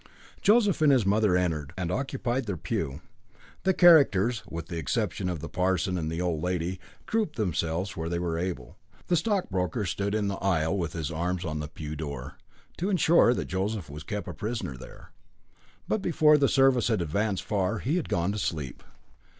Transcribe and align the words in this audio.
Joseph 0.41 0.81
and 0.81 0.91
his 0.91 1.05
mother 1.05 1.37
entered, 1.37 1.73
and 1.77 1.91
occupied 1.91 2.47
their 2.47 2.57
pew. 2.57 3.01
The 3.61 3.73
characters, 3.75 4.41
with 4.49 4.65
the 4.65 4.79
exception 4.79 5.29
of 5.29 5.41
the 5.41 5.47
parson 5.47 5.95
and 5.95 6.09
the 6.09 6.19
old 6.19 6.41
lady, 6.41 6.79
grouped 7.05 7.35
themselves 7.35 7.95
where 7.95 8.09
they 8.09 8.17
were 8.17 8.39
able. 8.39 8.77
The 9.09 9.15
stockbroker 9.15 9.85
stood 9.85 10.15
in 10.15 10.27
the 10.27 10.37
aisle 10.41 10.75
with 10.75 10.93
his 10.93 11.11
arms 11.11 11.45
on 11.45 11.59
the 11.59 11.67
pew 11.67 11.95
door, 11.95 12.39
to 12.77 12.89
ensure 12.89 13.35
that 13.35 13.45
Joseph 13.45 13.91
was 13.91 14.01
kept 14.01 14.27
a 14.27 14.33
prisoner 14.33 14.75
there. 14.75 15.11
But 15.87 16.01
before 16.01 16.39
the 16.39 16.49
service 16.49 16.87
had 16.87 17.03
advanced 17.03 17.43
far 17.43 17.77
he 17.77 17.97
had 17.97 18.09
gone 18.09 18.31
to 18.31 18.39
sleep. 18.39 18.83